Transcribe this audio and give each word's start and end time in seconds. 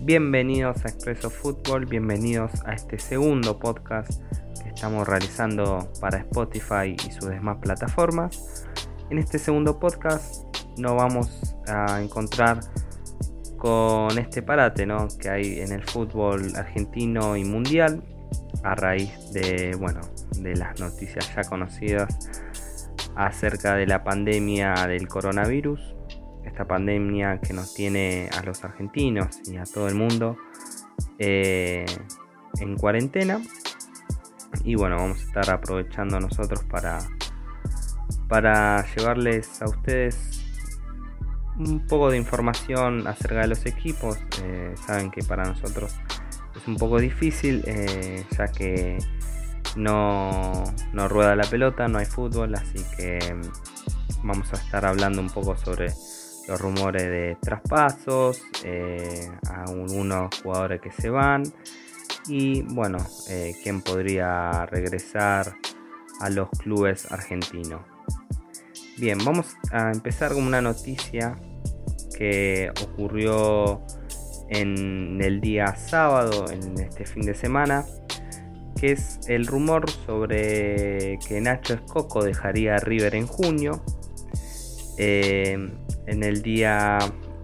Bienvenidos 0.00 0.84
a 0.84 0.88
Expreso 0.88 1.30
Fútbol, 1.30 1.86
bienvenidos 1.86 2.52
a 2.66 2.74
este 2.74 2.98
segundo 2.98 3.58
podcast 3.58 4.20
que 4.62 4.68
estamos 4.68 5.08
realizando 5.08 5.90
para 6.02 6.18
Spotify 6.18 6.94
y 6.94 7.12
sus 7.12 7.30
demás 7.30 7.56
plataformas. 7.62 8.66
En 9.08 9.18
este 9.18 9.38
segundo 9.38 9.80
podcast 9.80 10.44
nos 10.76 10.96
vamos 10.96 11.56
a 11.66 12.02
encontrar 12.02 12.60
con 13.56 14.18
este 14.18 14.42
parate 14.42 14.84
¿no? 14.84 15.08
que 15.18 15.30
hay 15.30 15.60
en 15.60 15.72
el 15.72 15.82
fútbol 15.82 16.54
argentino 16.56 17.38
y 17.38 17.44
mundial 17.44 18.02
a 18.62 18.74
raíz 18.74 19.32
de, 19.32 19.74
bueno, 19.78 20.02
de 20.36 20.56
las 20.56 20.78
noticias 20.78 21.34
ya 21.34 21.44
conocidas 21.44 22.42
acerca 23.16 23.76
de 23.76 23.86
la 23.86 24.04
pandemia 24.04 24.74
del 24.86 25.08
coronavirus 25.08 25.93
esta 26.44 26.66
pandemia 26.66 27.40
que 27.40 27.52
nos 27.52 27.74
tiene 27.74 28.28
a 28.36 28.42
los 28.42 28.64
argentinos 28.64 29.40
y 29.46 29.56
a 29.56 29.64
todo 29.64 29.88
el 29.88 29.94
mundo 29.94 30.36
eh, 31.18 31.86
en 32.60 32.76
cuarentena. 32.76 33.40
Y 34.64 34.76
bueno, 34.76 34.96
vamos 34.96 35.18
a 35.18 35.22
estar 35.22 35.50
aprovechando 35.50 36.20
nosotros 36.20 36.62
para, 36.64 36.98
para 38.28 38.84
llevarles 38.94 39.60
a 39.62 39.66
ustedes 39.66 40.44
un 41.58 41.86
poco 41.86 42.10
de 42.10 42.18
información 42.18 43.06
acerca 43.06 43.40
de 43.40 43.48
los 43.48 43.66
equipos. 43.66 44.18
Eh, 44.42 44.74
saben 44.86 45.10
que 45.10 45.22
para 45.22 45.44
nosotros 45.44 45.96
es 46.56 46.68
un 46.68 46.76
poco 46.76 46.98
difícil 47.00 47.62
eh, 47.66 48.24
ya 48.36 48.48
que 48.48 48.98
no, 49.76 50.64
no 50.92 51.08
rueda 51.08 51.34
la 51.34 51.44
pelota, 51.44 51.88
no 51.88 51.98
hay 51.98 52.06
fútbol, 52.06 52.54
así 52.54 52.84
que 52.96 53.18
vamos 54.22 54.52
a 54.52 54.56
estar 54.56 54.84
hablando 54.84 55.20
un 55.20 55.30
poco 55.30 55.56
sobre 55.56 55.92
los 56.48 56.60
rumores 56.60 57.02
de 57.02 57.36
traspasos, 57.40 58.42
eh, 58.64 59.28
a 59.48 59.64
algunos 59.64 60.30
jugadores 60.42 60.80
que 60.80 60.92
se 60.92 61.10
van 61.10 61.44
y 62.26 62.62
bueno, 62.62 62.98
eh, 63.28 63.54
quién 63.62 63.82
podría 63.82 64.66
regresar 64.66 65.56
a 66.20 66.30
los 66.30 66.48
clubes 66.50 67.10
argentinos. 67.10 67.82
Bien, 68.96 69.18
vamos 69.24 69.56
a 69.72 69.90
empezar 69.90 70.32
con 70.32 70.44
una 70.44 70.60
noticia 70.60 71.36
que 72.16 72.70
ocurrió 72.82 73.82
en 74.48 75.20
el 75.20 75.40
día 75.40 75.74
sábado, 75.74 76.46
en 76.50 76.78
este 76.78 77.04
fin 77.04 77.22
de 77.22 77.34
semana, 77.34 77.84
que 78.80 78.92
es 78.92 79.18
el 79.28 79.46
rumor 79.46 79.90
sobre 79.90 81.18
que 81.26 81.40
Nacho 81.40 81.74
Escoco 81.74 82.22
dejaría 82.22 82.76
River 82.76 83.16
en 83.16 83.26
junio. 83.26 83.82
Eh, 84.96 85.56
en 86.06 86.22
el 86.22 86.42
día, 86.42 86.98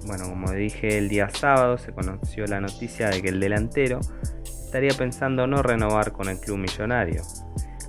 bueno, 0.06 0.28
como 0.28 0.50
dije, 0.53 0.98
el 0.98 1.08
día 1.08 1.28
sábado 1.30 1.78
se 1.78 1.92
conoció 1.92 2.47
la 2.47 2.61
noticia 2.61 3.08
de 3.08 3.22
que 3.22 3.28
el 3.28 3.41
delantero 3.41 4.00
estaría 4.44 4.92
pensando 4.92 5.47
no 5.47 5.62
renovar 5.62 6.12
con 6.12 6.28
el 6.28 6.39
club 6.39 6.58
millonario, 6.58 7.22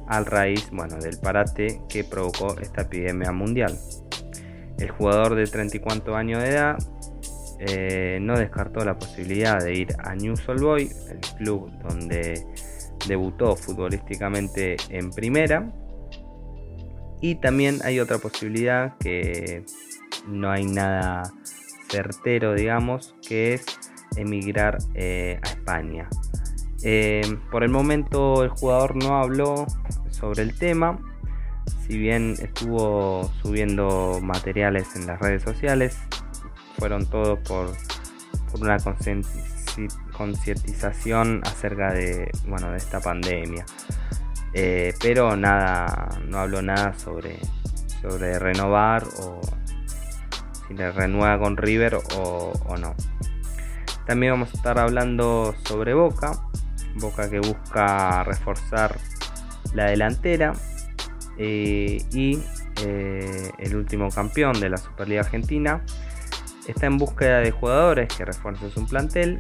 al 0.08 0.26
raíz, 0.26 0.70
bueno, 0.72 0.98
del 0.98 1.20
parate 1.20 1.82
que 1.88 2.04
provocó 2.04 2.58
esta 2.60 2.84
epidemia 2.84 3.32
mundial. 3.32 3.78
El 4.78 4.90
jugador 4.90 5.36
de 5.36 5.46
34 5.46 6.16
años 6.16 6.42
de 6.42 6.50
edad 6.50 6.78
eh, 7.60 8.18
no 8.20 8.38
descartó 8.38 8.84
la 8.84 8.98
posibilidad 8.98 9.64
de 9.64 9.76
ir 9.76 9.96
a 10.00 10.16
News 10.16 10.50
Old 10.50 10.62
Boy, 10.62 10.90
el 11.10 11.20
club 11.38 11.72
donde 11.88 12.44
debutó 13.08 13.56
futbolísticamente 13.56 14.78
en 14.90 15.12
primera. 15.12 15.72
Y 17.22 17.36
también 17.36 17.78
hay 17.84 18.00
otra 18.00 18.18
posibilidad 18.18 18.98
que 18.98 19.64
no 20.28 20.52
hay 20.52 20.66
nada 20.66 21.24
certero, 21.90 22.54
digamos, 22.54 23.16
que 23.28 23.54
es 23.54 23.66
emigrar 24.16 24.78
eh, 24.94 25.40
a 25.44 25.48
España. 25.48 26.08
Eh, 26.84 27.38
por 27.52 27.64
el 27.64 27.70
momento 27.70 28.44
el 28.44 28.50
jugador 28.50 28.96
no 28.96 29.18
habló 29.18 29.68
sobre 30.10 30.44
el 30.44 30.58
tema, 30.58 31.00
si 31.88 31.98
bien 31.98 32.36
estuvo 32.42 33.32
subiendo 33.42 34.20
materiales 34.22 34.96
en 34.96 35.08
las 35.08 35.20
redes 35.20 35.44
sociales, 35.44 35.98
fueron 36.78 37.06
todos 37.06 37.40
por, 37.40 37.72
una 38.60 38.78
concientización 40.12 41.42
acerca 41.46 41.94
de, 41.94 42.30
bueno, 42.48 42.72
de 42.72 42.78
esta 42.78 43.00
pandemia. 43.00 43.66
Eh, 44.54 44.94
pero 45.02 45.38
nada, 45.38 46.10
no 46.28 46.40
habló 46.40 46.62
nada 46.62 46.94
sobre, 46.98 47.40
sobre 48.02 48.38
renovar 48.38 49.06
o 49.20 49.40
le 50.74 50.92
renueva 50.92 51.40
con 51.40 51.58
River 51.58 51.98
o, 52.18 52.54
no. 52.80 52.96
También 54.06 54.34
vamos 54.34 54.50
a 54.54 54.58
estar 54.58 54.80
hablando 54.80 55.56
sobre 55.64 55.94
Boca. 55.94 56.32
Boca 56.96 57.30
que 57.30 57.40
busca 57.40 58.24
reforzar 58.24 58.98
la 59.74 59.86
delantera. 59.86 60.54
Eh, 61.38 62.04
y 62.12 62.40
eh, 62.84 63.52
el 63.58 63.76
último 63.76 64.10
campeón 64.10 64.60
de 64.60 64.70
la 64.70 64.78
Superliga 64.78 65.22
Argentina 65.22 65.82
está 66.68 66.88
en 66.88 66.98
búsqueda 66.98 67.40
de 67.40 67.52
jugadores 67.52 68.14
que 68.14 68.26
refuercen 68.26 68.70
su 68.72 68.86
plantel 68.86 69.40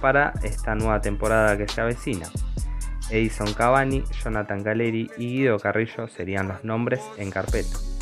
para 0.00 0.32
esta 0.42 0.74
nueva 0.74 1.00
temporada 1.00 1.56
que 1.56 1.68
se 1.68 1.80
avecina. 1.80 2.28
Edison 3.10 3.52
Cavani, 3.52 4.02
Jonathan 4.22 4.62
Galeri 4.62 5.10
y 5.18 5.26
Guido 5.26 5.58
Carrillo 5.58 6.08
serían 6.08 6.48
los 6.48 6.64
nombres 6.64 7.00
en 7.18 7.30
carpeta. 7.30 7.93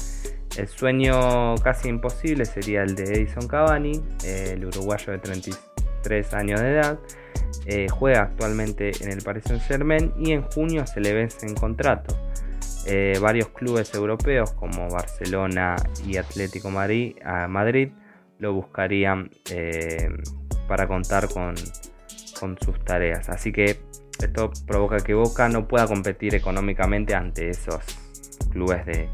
El 0.57 0.69
sueño 0.69 1.55
casi 1.57 1.89
imposible 1.89 2.45
sería 2.45 2.83
el 2.83 2.95
de 2.95 3.05
Edison 3.05 3.49
Cavani, 3.49 4.03
el 4.25 4.65
uruguayo 4.67 5.13
de 5.13 5.19
33 5.19 6.35
años 6.35 6.61
de 6.61 6.71
edad. 6.71 6.99
Eh, 7.67 7.87
juega 7.89 8.23
actualmente 8.23 8.93
en 9.01 9.13
el 9.13 9.23
Paris 9.23 9.45
Saint 9.47 9.63
Germain 9.63 10.13
y 10.19 10.33
en 10.33 10.43
junio 10.43 10.87
se 10.87 11.01
le 11.01 11.13
vence 11.15 11.47
en 11.47 11.55
contrato. 11.55 12.17
Eh, 12.87 13.19
varios 13.21 13.49
clubes 13.49 13.95
europeos 13.95 14.53
como 14.53 14.89
Barcelona 14.91 15.77
y 16.07 16.17
Atlético 16.17 16.71
Madrid, 16.71 17.15
lo 18.39 18.53
buscarían 18.55 19.31
eh, 19.51 20.11
para 20.67 20.89
contar 20.89 21.29
con, 21.29 21.55
con 22.41 22.59
sus 22.59 22.85
tareas. 22.85 23.29
Así 23.29 23.53
que 23.53 23.81
esto 24.21 24.51
provoca 24.67 24.99
que 24.99 25.15
Boca 25.15 25.49
no 25.49 25.69
pueda 25.69 25.87
competir 25.87 26.35
económicamente 26.35 27.15
ante 27.15 27.51
esos 27.51 27.81
clubes 28.51 28.85
de, 28.85 29.09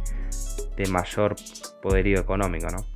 de 0.79 0.89
mayor 0.89 1.35
poderío 1.83 2.21
económico, 2.21 2.69
¿no? 2.71 2.87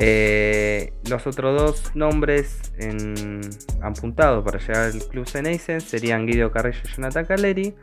Eh, 0.00 0.92
los 1.10 1.26
otros 1.26 1.60
dos 1.60 1.96
nombres 1.96 2.72
en, 2.78 3.40
apuntados 3.82 4.44
para 4.44 4.60
llegar 4.60 4.92
al 4.92 5.02
club 5.08 5.26
Ceneice 5.26 5.80
serían 5.80 6.24
Guido 6.24 6.52
Carrillo 6.52 6.78
y 6.84 6.88
Jonathan 6.88 7.26
Caleri. 7.26 7.74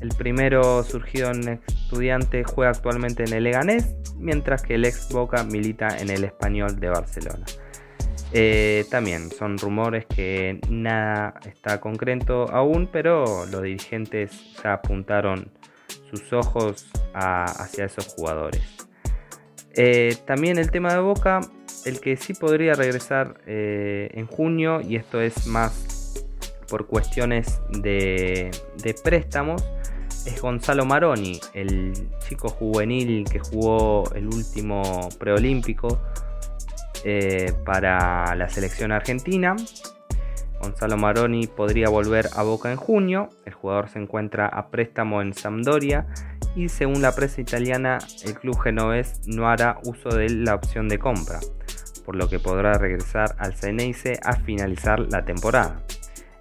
El 0.00 0.10
primero 0.10 0.84
surgido 0.84 1.32
en 1.32 1.60
estudiante 1.66 2.44
juega 2.44 2.70
actualmente 2.70 3.24
en 3.24 3.32
el 3.32 3.44
Leganés, 3.44 3.96
mientras 4.16 4.62
que 4.62 4.76
el 4.76 4.84
ex 4.84 5.08
Boca 5.10 5.42
milita 5.42 5.98
en 5.98 6.10
el 6.10 6.22
Español 6.22 6.78
de 6.78 6.88
Barcelona. 6.88 7.44
Eh, 8.32 8.84
también 8.90 9.30
son 9.30 9.58
rumores 9.58 10.06
que 10.06 10.60
nada 10.68 11.34
está 11.46 11.80
concreto 11.80 12.48
aún, 12.52 12.88
pero 12.92 13.44
los 13.46 13.62
dirigentes 13.62 14.54
ya 14.62 14.74
apuntaron 14.74 15.50
sus 16.10 16.32
ojos 16.32 16.86
hacia 17.14 17.86
esos 17.86 18.06
jugadores. 18.08 18.62
Eh, 19.74 20.16
también 20.24 20.58
el 20.58 20.70
tema 20.70 20.92
de 20.94 21.00
Boca, 21.00 21.40
el 21.84 22.00
que 22.00 22.16
sí 22.16 22.32
podría 22.32 22.72
regresar 22.72 23.40
eh, 23.46 24.10
en 24.14 24.26
junio, 24.26 24.80
y 24.80 24.96
esto 24.96 25.20
es 25.20 25.46
más 25.46 26.24
por 26.68 26.86
cuestiones 26.86 27.60
de, 27.70 28.50
préstamos, 29.04 29.62
es 30.24 30.40
Gonzalo 30.40 30.84
Maroni, 30.86 31.38
el 31.54 31.92
chico 32.26 32.48
juvenil 32.48 33.24
que 33.30 33.38
jugó 33.38 34.10
el 34.14 34.26
último 34.26 35.08
preolímpico 35.18 36.00
eh, 37.04 37.52
para 37.64 38.34
la 38.34 38.48
selección 38.48 38.92
argentina. 38.92 39.54
Gonzalo 40.66 40.96
Maroni 40.96 41.46
podría 41.46 41.88
volver 41.88 42.28
a 42.34 42.42
Boca 42.42 42.72
en 42.72 42.76
junio. 42.76 43.28
El 43.44 43.54
jugador 43.54 43.88
se 43.88 44.00
encuentra 44.00 44.48
a 44.48 44.68
préstamo 44.68 45.22
en 45.22 45.32
Sampdoria 45.32 46.08
y 46.56 46.68
según 46.70 47.02
la 47.02 47.14
prensa 47.14 47.40
italiana 47.40 47.98
el 48.24 48.34
club 48.34 48.58
genovés 48.58 49.20
no 49.26 49.48
hará 49.48 49.78
uso 49.84 50.08
de 50.08 50.28
la 50.28 50.56
opción 50.56 50.88
de 50.88 50.98
compra, 50.98 51.38
por 52.04 52.16
lo 52.16 52.28
que 52.28 52.40
podrá 52.40 52.72
regresar 52.72 53.36
al 53.38 53.54
Ceneice 53.54 54.18
a 54.24 54.32
finalizar 54.40 54.98
la 54.98 55.24
temporada. 55.24 55.82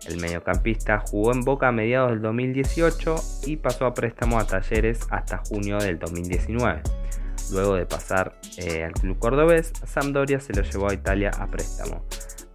El 0.08 0.20
mediocampista 0.20 0.98
jugó 0.98 1.32
en 1.32 1.42
Boca 1.42 1.68
a 1.68 1.72
mediados 1.72 2.10
del 2.10 2.24
2018 2.24 3.16
y 3.46 3.58
pasó 3.58 3.86
a 3.86 3.94
préstamo 3.94 4.40
a 4.40 4.48
Talleres 4.48 5.02
hasta 5.12 5.38
junio 5.38 5.78
del 5.78 6.00
2019. 6.00 6.82
Luego 7.52 7.76
de 7.76 7.86
pasar 7.86 8.34
eh, 8.58 8.84
al 8.84 8.94
club 8.94 9.20
cordobés, 9.20 9.72
Sampdoria 9.86 10.40
se 10.40 10.54
lo 10.54 10.64
llevó 10.64 10.90
a 10.90 10.96
Italia 10.96 11.30
a 11.38 11.46
préstamo. 11.46 12.04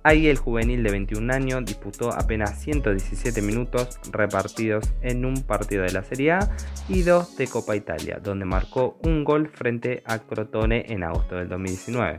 Ahí 0.03 0.29
el 0.29 0.39
juvenil 0.39 0.83
de 0.83 0.91
21 0.93 1.31
años 1.31 1.65
disputó 1.67 2.11
apenas 2.11 2.59
117 2.63 3.43
minutos 3.43 4.01
repartidos 4.11 4.95
en 5.03 5.27
un 5.27 5.43
partido 5.43 5.83
de 5.83 5.93
la 5.93 6.03
Serie 6.03 6.33
A 6.33 6.51
y 6.89 7.03
dos 7.03 7.37
de 7.37 7.47
Copa 7.47 7.77
Italia, 7.77 8.19
donde 8.23 8.47
marcó 8.47 8.99
un 9.03 9.25
gol 9.25 9.49
frente 9.49 10.03
a 10.07 10.21
Crotone 10.21 10.87
en 10.89 11.03
agosto 11.03 11.37
del 11.37 11.49
2019. 11.49 12.17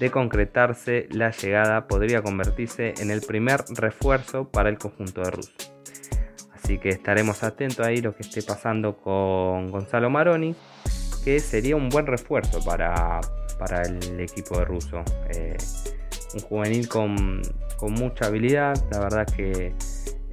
de 0.00 0.10
concretarse 0.10 1.08
la 1.10 1.30
llegada 1.30 1.86
podría 1.86 2.20
convertirse 2.20 2.94
en 2.98 3.10
el 3.10 3.20
primer 3.20 3.64
refuerzo 3.76 4.48
para 4.50 4.68
el 4.68 4.76
conjunto 4.76 5.22
de 5.22 5.30
Russo. 5.30 5.52
Así 6.52 6.78
que 6.78 6.90
estaremos 6.90 7.42
atentos 7.42 7.86
ahí 7.86 8.02
lo 8.02 8.14
que 8.14 8.22
esté 8.22 8.42
pasando 8.42 8.96
con 8.98 9.68
Gonzalo 9.68 10.10
Maroni, 10.10 10.54
que 11.24 11.40
sería 11.40 11.76
un 11.76 11.88
buen 11.88 12.06
refuerzo 12.06 12.62
para, 12.64 13.20
para 13.58 13.82
el 13.82 14.20
equipo 14.20 14.58
de 14.58 14.64
Russo. 14.64 15.02
Eh, 15.30 15.56
un 16.34 16.40
juvenil 16.40 16.88
con, 16.88 17.42
con, 17.76 17.92
mucha 17.92 18.26
habilidad, 18.26 18.76
la 18.90 19.00
verdad 19.00 19.26
que 19.26 19.74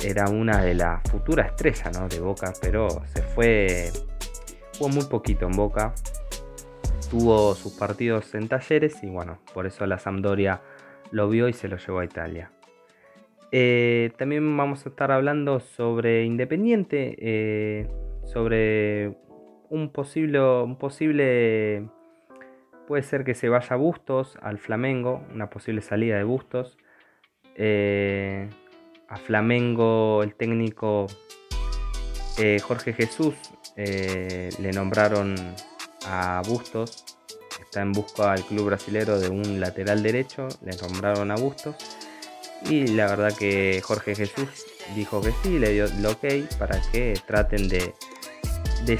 era 0.03 0.29
una 0.29 0.61
de 0.61 0.73
las 0.73 1.01
futuras 1.09 1.47
estrellas 1.47 1.99
¿no? 1.99 2.07
de 2.07 2.19
Boca, 2.19 2.53
pero 2.61 2.89
se 3.13 3.21
fue, 3.21 3.91
jugó 4.77 4.89
muy 4.89 5.05
poquito 5.05 5.45
en 5.45 5.53
Boca, 5.53 5.93
tuvo 7.09 7.55
sus 7.55 7.73
partidos 7.73 8.33
en 8.35 8.47
talleres 8.47 9.03
y 9.03 9.09
bueno, 9.09 9.39
por 9.53 9.65
eso 9.65 9.85
la 9.85 9.97
Sampdoria 9.97 10.61
lo 11.11 11.29
vio 11.29 11.47
y 11.47 11.53
se 11.53 11.67
lo 11.67 11.77
llevó 11.77 11.99
a 11.99 12.05
Italia. 12.05 12.51
Eh, 13.51 14.11
también 14.17 14.57
vamos 14.57 14.85
a 14.85 14.89
estar 14.89 15.11
hablando 15.11 15.59
sobre 15.59 16.25
Independiente, 16.25 17.15
eh, 17.19 17.87
sobre 18.25 19.15
un 19.69 19.91
posible, 19.91 20.41
un 20.41 20.77
posible, 20.77 21.87
puede 22.87 23.03
ser 23.03 23.23
que 23.23 23.35
se 23.35 23.49
vaya 23.49 23.75
Bustos 23.75 24.37
al 24.41 24.57
Flamengo, 24.57 25.23
una 25.33 25.49
posible 25.49 25.81
salida 25.81 26.17
de 26.17 26.23
Bustos. 26.23 26.77
Eh, 27.55 28.49
a 29.07 29.17
Flamengo 29.17 30.23
el 30.23 30.35
técnico 30.35 31.07
Jorge 32.63 32.91
Jesús 32.91 33.35
le 33.77 34.71
nombraron 34.73 35.35
a 36.05 36.41
Bustos. 36.47 37.05
Está 37.61 37.81
en 37.81 37.91
busca 37.91 38.31
al 38.31 38.43
club 38.43 38.67
brasilero 38.67 39.19
de 39.19 39.29
un 39.29 39.59
lateral 39.59 40.03
derecho. 40.03 40.47
Le 40.61 40.75
nombraron 40.77 41.31
a 41.31 41.35
Bustos. 41.35 41.75
Y 42.69 42.87
la 42.87 43.07
verdad 43.07 43.33
que 43.37 43.81
Jorge 43.83 44.15
Jesús 44.15 44.49
dijo 44.95 45.21
que 45.21 45.31
sí, 45.43 45.59
le 45.59 45.71
dio 45.71 45.85
el 45.85 46.05
ok 46.05 46.25
para 46.57 46.79
que 46.91 47.19
traten 47.27 47.67
de, 47.67 47.93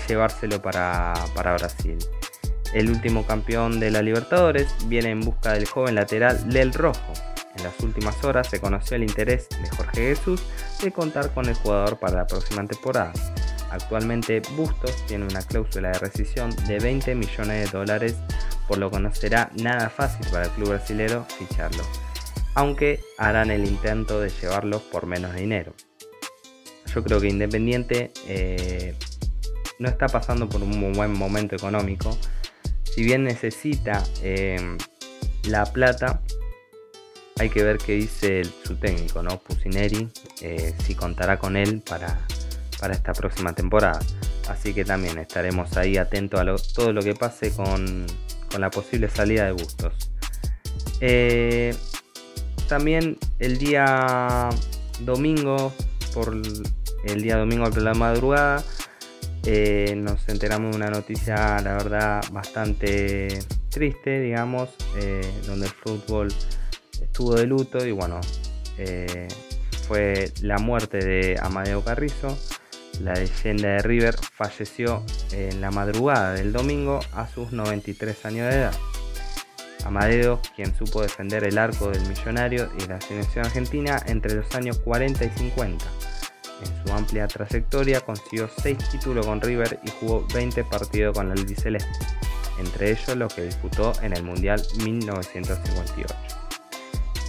llevárselo 0.08 0.62
para, 0.62 1.14
para 1.36 1.54
Brasil. 1.54 1.98
El 2.76 2.90
último 2.90 3.26
campeón 3.26 3.80
de 3.80 3.90
la 3.90 4.02
Libertadores 4.02 4.68
viene 4.88 5.10
en 5.12 5.22
busca 5.22 5.54
del 5.54 5.66
joven 5.66 5.96
lateral 5.96 6.44
Lel 6.50 6.74
Rojo. 6.74 7.14
En 7.56 7.64
las 7.64 7.80
últimas 7.80 8.22
horas 8.26 8.50
se 8.50 8.60
conoció 8.60 8.98
el 8.98 9.04
interés 9.04 9.48
de 9.48 9.70
Jorge 9.70 10.14
Jesús 10.14 10.44
de 10.84 10.92
contar 10.92 11.34
con 11.34 11.48
el 11.48 11.56
jugador 11.56 11.98
para 11.98 12.18
la 12.18 12.28
próxima 12.28 12.68
temporada. 12.68 13.14
Actualmente 13.72 14.42
Bustos 14.58 15.06
tiene 15.06 15.24
una 15.24 15.42
cláusula 15.42 15.92
de 15.92 16.00
rescisión 16.00 16.54
de 16.68 16.80
20 16.80 17.16
millones 17.16 17.72
de 17.72 17.78
dólares, 17.78 18.18
por 18.68 18.78
lo 18.78 18.92
que 18.92 19.00
no 19.00 19.16
será 19.16 19.52
nada 19.56 19.90
fácil 19.90 20.28
para 20.30 20.48
el 20.48 20.52
club 20.52 20.68
brasileño 20.72 21.26
ficharlo, 21.40 21.84
aunque 22.56 23.00
harán 23.18 23.52
el 23.52 23.66
intento 23.66 24.20
de 24.20 24.30
llevarlo 24.30 24.82
por 24.92 25.06
menos 25.06 25.34
dinero. 25.34 25.74
Yo 26.94 27.02
creo 27.06 27.22
que 27.22 27.30
Independiente 27.30 28.12
eh, 28.28 28.96
no 29.80 29.88
está 29.88 30.10
pasando 30.10 30.50
por 30.50 30.62
un 30.62 30.92
buen 30.92 31.14
momento 31.14 31.56
económico. 31.56 32.18
Si 32.96 33.04
bien 33.04 33.26
necesita 33.26 34.02
eh, 34.24 34.78
la 35.50 35.66
plata, 35.66 36.22
hay 37.38 37.50
que 37.50 37.62
ver 37.62 37.78
qué 37.78 37.92
dice 37.94 38.44
su 38.64 38.78
técnico, 38.78 39.22
¿no? 39.22 39.38
Pusineri, 39.38 40.08
eh, 40.42 40.74
si 40.86 40.96
contará 40.96 41.38
con 41.38 41.58
él 41.58 41.84
para 41.86 42.26
para 42.80 42.94
esta 42.94 43.14
próxima 43.14 43.54
temporada. 43.54 44.00
Así 44.48 44.74
que 44.74 44.86
también 44.86 45.18
estaremos 45.18 45.76
ahí 45.78 45.98
atentos 45.98 46.40
a 46.40 46.46
todo 46.74 46.94
lo 46.94 47.02
que 47.02 47.16
pase 47.16 47.52
con, 47.52 48.06
la 48.58 48.70
posible 48.70 49.10
salida 49.10 49.46
de 49.46 49.52
Bustos. 49.52 50.12
Eh, 51.02 51.76
también 52.70 53.18
el 53.40 53.58
día 53.58 54.50
domingo, 55.02 55.74
por 56.14 56.34
el 56.34 57.22
día 57.22 57.38
domingo 57.38 57.70
por 57.70 57.82
la 57.82 57.94
madrugada, 57.94 58.64
eh, 59.46 59.94
nos 59.96 60.28
enteramos 60.30 60.72
de 60.72 60.78
una 60.78 60.90
noticia, 60.90 61.60
la 61.62 61.74
verdad, 61.74 62.24
bastante 62.32 63.40
triste, 63.70 64.20
digamos, 64.22 64.70
eh, 64.98 65.22
donde 65.46 65.68
el 65.68 65.72
fútbol 65.72 66.34
estuvo 67.02 67.36
de 67.36 67.46
luto 67.46 67.86
y 67.86 67.92
bueno, 67.92 68.20
fue 69.88 70.32
la 70.42 70.58
muerte 70.58 70.98
de 70.98 71.38
Amadeo 71.42 71.84
Carrizo, 71.84 72.38
la 73.02 73.14
leyenda 73.14 73.70
de 73.70 73.80
River 73.80 74.16
falleció 74.18 75.04
en 75.32 75.60
la 75.60 75.70
madrugada 75.72 76.34
del 76.34 76.54
domingo 76.54 77.00
a 77.14 77.28
sus 77.28 77.52
93 77.52 78.26
años 78.26 78.50
de 78.50 78.56
edad. 78.56 78.74
Amadeo, 79.86 80.42
quien 80.56 80.76
supo 80.76 81.02
defender 81.02 81.44
el 81.44 81.58
arco 81.58 81.90
del 81.90 82.08
millonario 82.08 82.70
y 82.80 82.88
la 82.88 83.00
selección 83.02 83.46
argentina 83.46 84.02
entre 84.08 84.34
los 84.34 84.54
años 84.56 84.80
40 84.80 85.26
y 85.26 85.30
50. 85.30 85.86
En 86.62 86.86
su 86.86 86.94
amplia 86.94 87.28
trayectoria 87.28 88.02
consiguió 88.02 88.50
6 88.62 88.78
títulos 88.92 89.26
con 89.26 89.42
River 89.42 89.80
y 89.84 89.90
jugó 90.00 90.26
20 90.34 90.64
partidos 90.64 91.16
con 91.16 91.28
la 91.28 91.34
albiceleste, 91.34 91.90
entre 92.60 92.92
ellos 92.92 93.16
los 93.18 93.34
que 93.34 93.44
disputó 93.44 93.94
en 94.02 94.14
el 94.14 94.24
Mundial 94.24 94.62
1958. 94.84 96.16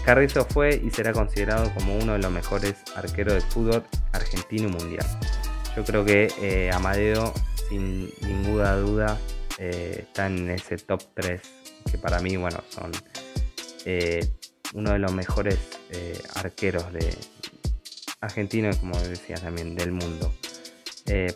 Carrizo 0.04 0.44
fue 0.44 0.80
y 0.84 0.90
será 0.90 1.12
considerado 1.12 1.72
como 1.74 1.98
uno 1.98 2.12
de 2.12 2.20
los 2.20 2.30
mejores 2.30 2.76
arqueros 2.94 3.34
del 3.34 3.42
fútbol 3.42 3.82
argentino 4.12 4.68
mundial. 4.68 5.04
Yo 5.76 5.84
creo 5.84 6.04
que 6.04 6.32
eh, 6.40 6.70
Amadeo, 6.72 7.34
sin 7.68 8.08
ninguna 8.22 8.76
duda, 8.76 9.18
eh, 9.58 10.04
está 10.06 10.28
en 10.28 10.48
ese 10.48 10.78
top 10.78 11.02
3, 11.14 11.40
que 11.90 11.98
para 11.98 12.20
mí, 12.20 12.36
bueno, 12.36 12.62
son 12.70 12.92
eh, 13.84 14.32
uno 14.74 14.92
de 14.92 15.00
los 15.00 15.12
mejores 15.12 15.58
arqueros 16.36 16.92
de 16.92 17.16
argentino, 18.20 18.70
como 18.80 18.98
decía 19.00 19.36
también, 19.36 19.74
del 19.74 19.92
mundo. 19.92 20.34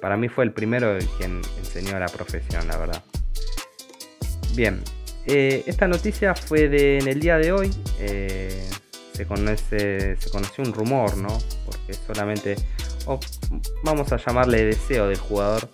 para 0.00 0.16
mí 0.16 0.28
fue 0.28 0.44
el 0.44 0.52
primero 0.52 0.98
quien 1.18 1.42
enseñó 1.58 1.98
la 1.98 2.08
profesión, 2.08 2.66
la 2.68 2.76
verdad. 2.76 3.02
Bien, 4.54 4.82
esta 5.26 5.86
noticia 5.86 6.34
fue 6.34 6.68
de 6.68 6.98
en 6.98 7.08
el 7.08 7.20
día 7.20 7.38
de 7.38 7.52
hoy. 7.52 7.70
se, 7.98 9.26
conoce, 9.26 10.16
se 10.16 10.30
conoció 10.30 10.64
un 10.64 10.72
rumor, 10.72 11.16
¿no? 11.16 11.38
Porque 11.66 11.94
solamente 11.94 12.56
vamos 13.82 14.12
a 14.12 14.16
llamarle 14.16 14.64
deseo 14.64 15.08
del 15.08 15.18
jugador, 15.18 15.68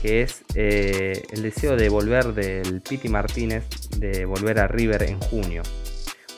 que 0.00 0.22
es 0.22 0.44
eh, 0.54 1.22
el 1.30 1.42
deseo 1.42 1.76
de 1.76 1.88
volver 1.88 2.34
del 2.34 2.80
Piti 2.80 3.08
Martínez, 3.08 3.64
de 3.96 4.24
volver 4.24 4.58
a 4.60 4.68
River 4.68 5.02
en 5.04 5.20
junio. 5.20 5.62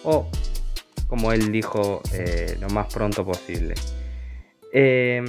O, 0.04 0.28
como 1.08 1.32
él 1.32 1.50
dijo, 1.52 2.02
eh, 2.12 2.56
lo 2.60 2.68
más 2.68 2.92
pronto 2.92 3.25
posible. 3.25 3.75
Eh, 4.78 5.25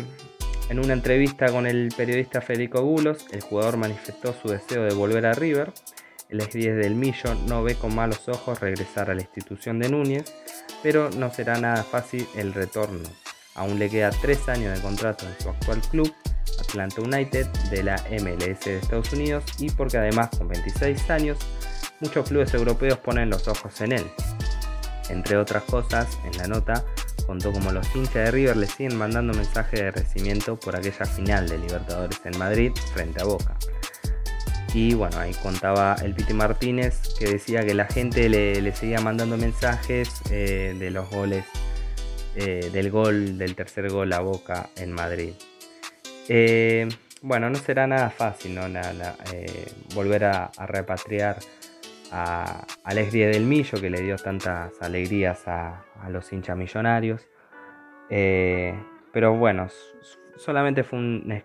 en 0.68 0.80
una 0.80 0.92
entrevista 0.92 1.46
con 1.46 1.66
el 1.66 1.94
periodista 1.96 2.42
Federico 2.42 2.82
Gulos, 2.82 3.28
el 3.32 3.40
jugador 3.40 3.78
manifestó 3.78 4.34
su 4.34 4.50
deseo 4.50 4.84
de 4.84 4.94
volver 4.94 5.26
a 5.26 5.32
River. 5.32 5.72
El 6.28 6.42
ex 6.42 6.54
10 6.54 6.76
del 6.76 6.96
Millo 6.96 7.34
no 7.48 7.64
ve 7.64 7.76
con 7.76 7.96
malos 7.96 8.28
ojos 8.28 8.60
regresar 8.60 9.10
a 9.10 9.16
la 9.16 9.22
institución 9.22 9.80
de 9.80 9.88
Núñez, 9.88 10.34
pero 10.84 11.10
no 11.12 11.34
será 11.34 11.58
nada 11.62 11.82
fácil 11.84 12.28
el 12.36 12.54
retorno. 12.54 13.08
Aún 13.56 13.80
le 13.80 13.90
queda 13.90 14.10
3 14.10 14.50
años 14.50 14.76
de 14.76 14.82
contrato 14.82 15.26
en 15.26 15.42
su 15.42 15.48
actual 15.48 15.80
club, 15.92 16.14
Atlanta 16.60 17.00
United, 17.00 17.48
de 17.72 17.84
la 17.84 17.96
MLS 18.22 18.66
de 18.66 18.80
Estados 18.80 19.14
Unidos, 19.14 19.46
y 19.60 19.70
porque 19.70 19.98
además 19.98 20.28
con 20.38 20.50
26 20.50 21.10
años, 21.10 21.38
muchos 22.02 22.28
clubes 22.28 22.54
europeos 22.54 22.98
ponen 22.98 23.30
los 23.30 23.48
ojos 23.48 23.80
en 23.80 23.94
él. 23.94 24.06
Entre 25.10 25.38
otras 25.38 25.64
cosas, 25.64 26.20
en 26.26 26.38
la 26.38 26.48
nota 26.48 26.84
contó 27.28 27.52
como 27.52 27.72
los 27.72 27.94
hinchas 27.94 28.14
de 28.14 28.32
River 28.32 28.58
le 28.58 28.66
siguen 28.66 28.98
mandando 28.98 29.34
mensajes 29.34 29.80
de 29.80 29.88
agradecimiento 29.88 30.58
por 30.58 30.76
aquella 30.76 31.06
final 31.06 31.48
de 31.48 31.60
Libertadores 31.60 32.20
en 32.24 32.38
Madrid 32.40 32.72
frente 32.94 33.22
a 33.22 33.26
Boca. 33.26 33.56
Y 34.74 34.94
bueno, 34.94 35.20
ahí 35.20 35.34
contaba 35.34 35.96
el 36.04 36.14
Piti 36.14 36.34
Martínez 36.34 37.16
que 37.20 37.26
decía 37.26 37.66
que 37.66 37.74
la 37.74 37.86
gente 37.86 38.30
le, 38.30 38.74
seguía 38.74 39.02
mandando 39.02 39.38
mensajes 39.38 40.10
eh, 40.32 40.76
de 40.78 40.92
los 40.92 41.10
goles 41.10 41.46
eh, 42.36 42.70
del 42.72 42.92
gol, 42.92 43.38
del 43.38 43.56
tercer 43.56 43.90
gol 43.92 44.14
a 44.14 44.20
Boca 44.20 44.70
en 44.76 44.94
Madrid. 44.94 45.34
Eh, 46.30 46.88
bueno, 47.22 47.50
no 47.50 47.58
será 47.58 47.88
nada 47.88 48.10
fácil 48.10 48.60
volver 49.96 50.26
a, 50.26 50.52
repatriar 50.68 51.40
a, 52.12 52.66
del 52.94 53.44
Millo 53.44 53.80
que 53.80 53.90
le 53.90 54.02
dio 54.02 54.16
tantas 54.18 54.82
alegrías 54.82 55.48
a, 55.48 55.84
los 56.10 56.32
hinchas 56.32 56.58
millonarios. 56.58 57.28
pero 58.10 59.36
bueno, 59.36 59.68
solamente 60.36 60.84
fue 60.84 61.00
una, 61.00 61.36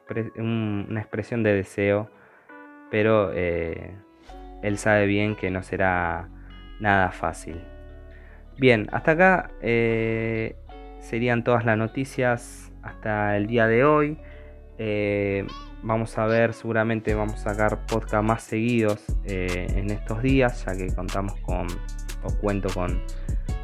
expresión 1.00 1.42
de 1.42 1.54
deseo, 1.54 2.10
pero 2.90 3.32
él 3.32 4.78
sabe 4.78 5.06
bien 5.06 5.36
que 5.36 5.50
no 5.50 5.62
será 5.62 6.28
nada 6.80 7.10
fácil. 7.10 7.60
Bien, 8.58 8.88
hasta 8.92 9.12
acá 9.12 9.50
serían 11.02 11.44
todas 11.44 11.64
las 11.64 11.76
noticias 11.76 12.72
hasta 12.82 13.36
el 13.36 13.46
día 13.46 13.66
de 13.66 13.84
hoy. 13.84 14.18
Eh, 14.78 15.46
vamos 15.82 16.16
a 16.18 16.26
ver, 16.26 16.54
seguramente 16.54 17.14
vamos 17.14 17.34
a 17.46 17.52
sacar 17.52 17.86
podcast 17.86 18.24
más 18.24 18.42
seguidos 18.42 19.00
eh, 19.24 19.66
en 19.74 19.90
estos 19.90 20.22
días, 20.22 20.64
ya 20.64 20.76
que 20.76 20.94
contamos 20.94 21.38
con, 21.40 21.66
o 22.22 22.34
cuento 22.40 22.68
con, 22.72 23.02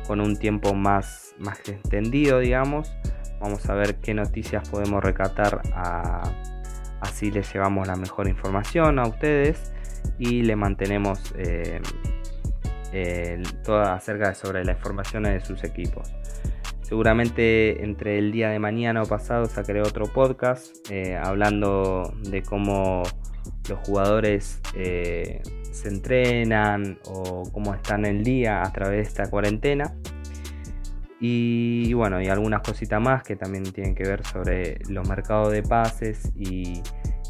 con 0.07 0.21
un 0.21 0.37
tiempo 0.37 0.75
más, 0.75 1.35
más 1.39 1.61
extendido, 1.69 2.41
digamos. 2.41 2.93
Vamos 3.41 3.69
a 3.69 3.75
ver 3.75 3.97
qué 3.97 4.15
noticias 4.15 4.69
podemos 4.69 5.03
recatar, 5.03 5.63
así 7.01 7.31
les 7.31 7.53
llevamos 7.53 7.87
la 7.87 7.95
mejor 7.95 8.29
información 8.29 8.99
a 8.99 9.07
ustedes 9.07 9.73
y 10.19 10.43
le 10.43 10.57
mantenemos 10.57 11.33
eh, 11.37 11.81
toda 13.63 13.95
acerca 13.95 14.35
sobre 14.35 14.65
las 14.65 14.77
informaciones 14.77 15.35
de 15.35 15.41
sus 15.41 15.63
equipos. 15.63 16.13
Seguramente 16.89 17.85
entre 17.85 18.17
el 18.17 18.33
día 18.33 18.49
de 18.49 18.59
mañana 18.59 19.03
o 19.03 19.07
pasado 19.07 19.45
sacaré 19.45 19.83
otro 19.83 20.07
podcast 20.07 20.91
eh, 20.91 21.19
hablando 21.23 22.15
de 22.23 22.43
cómo 22.43 23.03
los 23.69 23.79
jugadores 23.87 24.63
eh, 24.75 25.43
se 25.71 25.89
entrenan 25.89 26.99
o 27.05 27.43
cómo 27.53 27.75
están 27.75 28.07
el 28.07 28.25
día 28.25 28.63
a 28.63 28.73
través 28.73 28.97
de 28.97 29.03
esta 29.03 29.29
cuarentena. 29.29 29.93
Y 31.21 31.93
bueno, 31.93 32.23
y 32.23 32.29
algunas 32.29 32.63
cositas 32.63 33.03
más 33.03 33.23
que 33.23 33.37
también 33.37 33.65
tienen 33.65 33.95
que 33.95 34.05
ver 34.05 34.25
sobre 34.25 34.79
los 34.89 35.07
mercados 35.07 35.53
de 35.53 35.63
pases 35.63 36.33
y, 36.35 36.81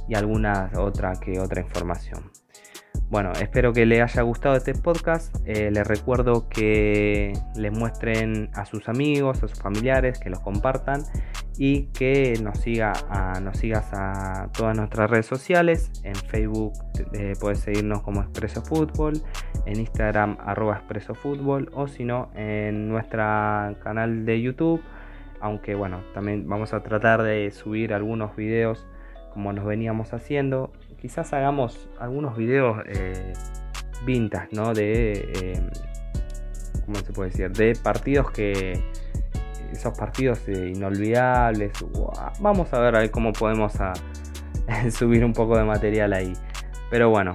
y 0.08 0.14
alguna 0.14 0.70
otra 0.76 1.14
que 1.18 1.40
otra 1.40 1.62
información. 1.62 2.30
Bueno, 3.10 3.32
espero 3.40 3.72
que 3.72 3.86
les 3.86 4.02
haya 4.02 4.20
gustado 4.20 4.54
este 4.54 4.74
podcast. 4.74 5.34
Eh, 5.46 5.70
les 5.70 5.86
recuerdo 5.86 6.46
que 6.50 7.32
les 7.56 7.72
muestren 7.72 8.50
a 8.52 8.66
sus 8.66 8.86
amigos, 8.86 9.42
a 9.42 9.48
sus 9.48 9.58
familiares, 9.58 10.18
que 10.18 10.28
los 10.28 10.40
compartan 10.40 11.00
y 11.56 11.84
que 11.86 12.38
nos, 12.42 12.58
siga 12.58 12.92
nos 13.40 13.56
sigas 13.56 13.88
a 13.94 14.50
todas 14.52 14.76
nuestras 14.76 15.08
redes 15.08 15.24
sociales. 15.24 15.90
En 16.04 16.16
Facebook 16.16 16.74
eh, 17.14 17.32
puedes 17.40 17.60
seguirnos 17.60 18.02
como 18.02 18.20
Expreso 18.20 18.60
Fútbol, 18.60 19.22
en 19.64 19.80
Instagram 19.80 20.36
arroba 20.44 20.76
Expreso 20.76 21.14
Fútbol 21.14 21.70
o 21.72 21.88
si 21.88 22.04
no 22.04 22.30
en 22.34 22.90
nuestro 22.90 23.22
canal 23.82 24.26
de 24.26 24.42
YouTube. 24.42 24.82
Aunque 25.40 25.74
bueno, 25.74 26.02
también 26.12 26.46
vamos 26.46 26.74
a 26.74 26.82
tratar 26.82 27.22
de 27.22 27.50
subir 27.52 27.94
algunos 27.94 28.36
videos 28.36 28.86
como 29.32 29.52
nos 29.52 29.64
veníamos 29.64 30.12
haciendo 30.12 30.72
quizás 31.00 31.32
hagamos 31.32 31.88
algunos 31.98 32.36
videos 32.36 32.82
eh, 32.86 33.32
vintage, 34.04 34.48
¿no? 34.52 34.74
De, 34.74 35.12
eh, 35.12 35.70
¿cómo 36.84 36.98
se 36.98 37.12
puede 37.12 37.30
decir? 37.30 37.50
De 37.52 37.74
partidos 37.80 38.30
que, 38.30 38.82
esos 39.72 39.96
partidos 39.98 40.46
eh, 40.48 40.72
inolvidables. 40.74 41.72
Vamos 42.40 42.72
a 42.72 42.80
ver, 42.80 43.10
cómo 43.10 43.32
podemos 43.32 43.74
subir 44.90 45.24
un 45.24 45.32
poco 45.32 45.56
de 45.56 45.64
material 45.64 46.12
ahí. 46.12 46.32
Pero 46.90 47.10
bueno, 47.10 47.32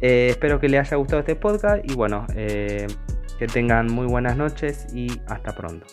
espero 0.00 0.60
que 0.60 0.68
les 0.68 0.80
haya 0.80 0.96
gustado 0.96 1.20
este 1.20 1.34
podcast 1.34 1.84
y 1.84 1.94
bueno, 1.94 2.24
que 2.28 3.46
tengan 3.52 3.88
muy 3.88 4.06
buenas 4.06 4.36
noches 4.36 4.86
y 4.94 5.20
hasta 5.26 5.52
pronto. 5.54 5.86